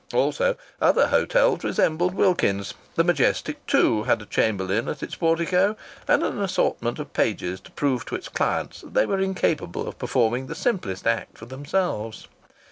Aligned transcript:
Also, 0.15 0.55
other 0.81 1.09
hotels 1.09 1.63
resembled 1.63 2.15
Wilkins's. 2.15 2.73
The 2.95 3.03
Majestic, 3.03 3.63
too, 3.67 4.01
had 4.05 4.19
a 4.19 4.25
chamberlain 4.25 4.89
at 4.89 5.03
its 5.03 5.13
portico 5.13 5.77
and 6.07 6.23
an 6.23 6.41
assortment 6.41 6.97
of 6.97 7.13
pages 7.13 7.59
to 7.59 7.71
prove 7.73 8.03
to 8.07 8.15
its 8.15 8.27
clients 8.27 8.81
that 8.81 8.95
they 8.95 9.05
were 9.05 9.19
incapable 9.19 9.87
of 9.87 9.99
performing 9.99 10.47
the 10.47 10.55
simplest 10.55 11.05
act 11.05 11.37
for 11.37 11.45
themselves. 11.45 12.27